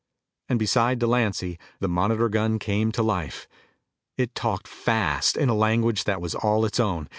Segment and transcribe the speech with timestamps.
[0.49, 3.47] And beside Delancy, the Monitor gun came to life.
[4.17, 7.07] It talked fast in a language that was all its own.